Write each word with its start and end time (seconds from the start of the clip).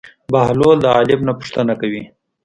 بهلول 0.33 0.77
د 0.81 0.85
عالم 0.95 1.21
نه 1.27 1.33
پوښتنه 1.39 1.73
کوي. 1.81 2.03